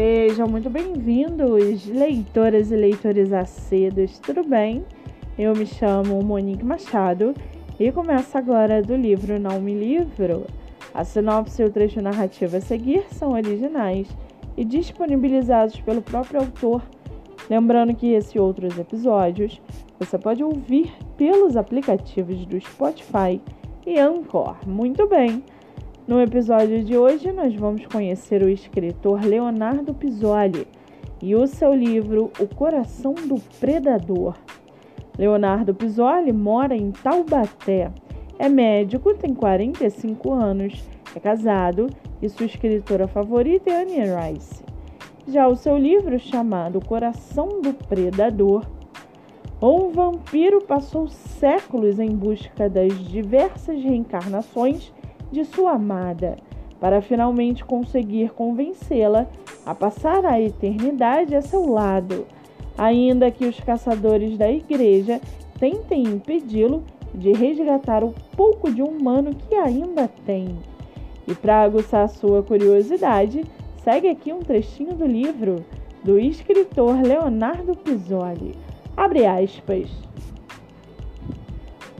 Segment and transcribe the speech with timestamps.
[0.00, 4.84] Sejam muito bem-vindos, leitoras e leitores acedos, tudo bem?
[5.36, 7.34] Eu me chamo Monique Machado
[7.80, 10.46] e começo agora do livro Não Me Livro.
[10.94, 14.06] A sinopse e o trecho narrativo a seguir são originais
[14.56, 16.80] e disponibilizados pelo próprio autor.
[17.50, 19.60] Lembrando que esse e outros episódios
[19.98, 23.40] você pode ouvir pelos aplicativos do Spotify
[23.84, 24.58] e Anchor.
[24.64, 25.42] Muito bem!
[26.08, 30.66] No episódio de hoje, nós vamos conhecer o escritor Leonardo Pisoli
[31.20, 34.34] e o seu livro O Coração do Predador.
[35.18, 37.90] Leonardo Pisoli mora em Taubaté,
[38.38, 40.82] é médico, tem 45 anos,
[41.14, 41.88] é casado
[42.22, 44.64] e sua escritora favorita é Anne Rice.
[45.26, 48.64] Já o seu livro, chamado Coração do Predador,
[49.60, 54.90] um vampiro passou séculos em busca das diversas reencarnações
[55.30, 56.36] de sua amada,
[56.80, 59.26] para finalmente conseguir convencê-la
[59.66, 62.26] a passar a eternidade a seu lado,
[62.76, 65.20] ainda que os caçadores da igreja
[65.58, 70.56] tentem impedi-lo de resgatar o pouco de humano que ainda tem.
[71.26, 73.44] E para aguçar sua curiosidade,
[73.82, 75.64] segue aqui um trechinho do livro
[76.04, 78.54] do escritor Leonardo Pisoli.
[78.96, 79.90] Abre aspas.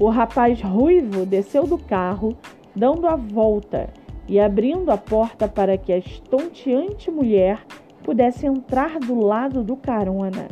[0.00, 2.36] O rapaz ruivo desceu do carro
[2.78, 3.90] dando a volta
[4.28, 7.66] e abrindo a porta para que a estonteante mulher
[8.04, 10.46] pudesse entrar do lado do carona,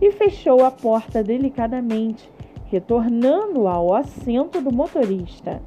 [0.00, 2.28] e fechou a porta delicadamente,
[2.66, 5.62] retornando ao assento do motorista.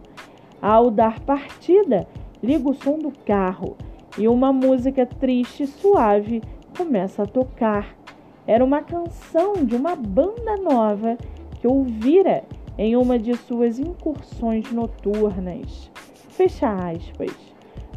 [0.62, 2.08] Ao dar partida,
[2.44, 3.76] liga o som do carro
[4.18, 6.42] e uma música triste e suave
[6.78, 7.96] começa a tocar.
[8.46, 11.18] Era uma canção de uma banda nova
[11.60, 12.44] que ouvira
[12.78, 15.90] em uma de suas incursões noturnas.
[16.30, 17.34] Fecha aspas.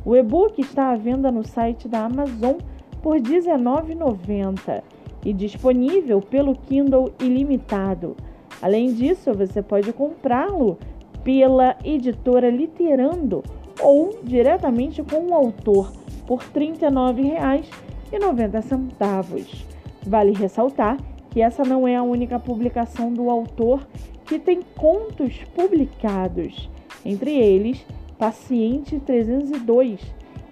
[0.04, 2.56] O e-book está à venda no site da Amazon
[3.02, 4.82] por R$ 19,90
[5.24, 8.16] e disponível pelo Kindle ilimitado.
[8.62, 10.78] Além disso, você pode comprá-lo
[11.22, 13.42] pela editora Literando
[13.80, 15.92] ou diretamente com o autor
[16.26, 19.66] por R$ 39,90.
[20.06, 20.96] Vale ressaltar
[21.30, 23.86] que essa não é a única publicação do autor
[24.28, 26.68] que tem contos publicados,
[27.04, 27.84] entre eles
[28.18, 30.00] Paciente 302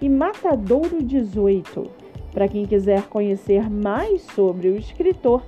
[0.01, 1.87] e Matadouro 18.
[2.31, 5.43] Para quem quiser conhecer mais sobre o escritor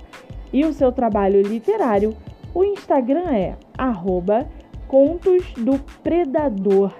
[0.52, 2.16] e o seu trabalho literário,
[2.54, 4.48] o Instagram é arroba
[4.86, 6.92] Contos do Predador.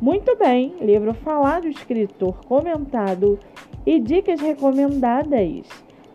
[0.00, 3.38] Muito bem, livro falado, escritor comentado
[3.86, 5.66] e dicas recomendadas.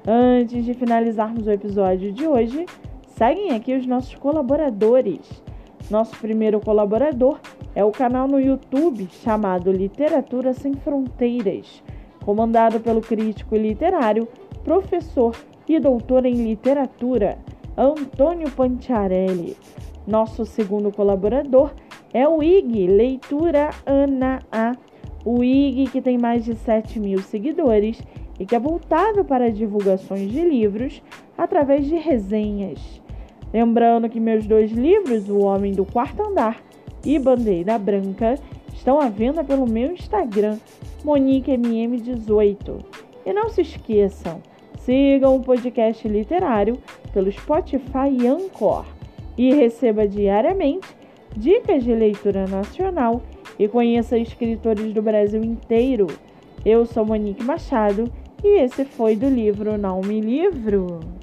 [0.05, 2.65] Antes de finalizarmos o episódio de hoje,
[3.17, 5.19] seguem aqui os nossos colaboradores.
[5.89, 7.39] Nosso primeiro colaborador
[7.73, 11.83] é o canal no YouTube chamado Literatura Sem Fronteiras,
[12.23, 14.27] comandado pelo crítico literário,
[14.63, 15.35] professor
[15.67, 17.39] e doutor em literatura
[17.75, 19.57] Antônio Panciarelli.
[20.05, 21.71] Nosso segundo colaborador
[22.13, 24.73] é o IG Leitura Ana A.
[25.25, 27.99] O IG que tem mais de 7 mil seguidores
[28.39, 31.01] e que é voltado para divulgações de livros
[31.35, 33.06] através de resenhas.
[33.53, 36.61] Lembrando que meus dois livros, O Homem do Quarto Andar
[37.05, 38.35] e Bandeira Branca,
[38.73, 40.57] estão à venda pelo meu Instagram,
[41.03, 42.85] MoniqueMM18.
[43.25, 44.41] E não se esqueçam,
[44.79, 46.77] sigam o podcast literário
[47.13, 48.85] pelo Spotify e Anchor
[49.37, 50.87] e receba diariamente
[51.35, 53.21] dicas de leitura nacional
[53.59, 56.07] e conheça escritores do Brasil inteiro.
[56.65, 58.11] Eu sou Monique Machado
[58.43, 61.16] e esse foi do livro Não Me Livro.